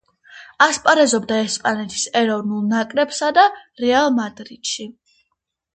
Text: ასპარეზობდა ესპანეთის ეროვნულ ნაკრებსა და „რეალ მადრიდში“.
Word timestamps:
ასპარეზობდა 0.65 1.37
ესპანეთის 1.49 2.07
ეროვნულ 2.23 2.65
ნაკრებსა 2.73 3.33
და 3.41 3.45
„რეალ 3.85 4.13
მადრიდში“. 4.19 4.91